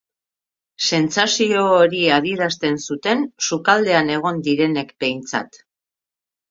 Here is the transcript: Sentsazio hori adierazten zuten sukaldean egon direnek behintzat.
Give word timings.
Sentsazio 0.89 1.61
hori 1.81 2.01
adierazten 2.17 2.81
zuten 2.91 3.23
sukaldean 3.51 4.13
egon 4.19 4.43
direnek 4.51 4.95
behintzat. 5.05 5.67